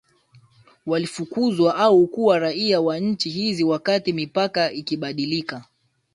[0.85, 5.65] Walifukuzwa au kuwa raia wa nchi hizi wakati mipaka ikibadilika